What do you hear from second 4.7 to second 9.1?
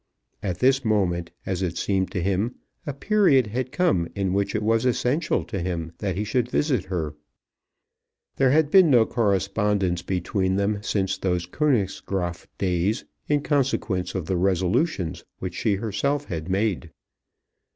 essential to him that he should visit her. There had been no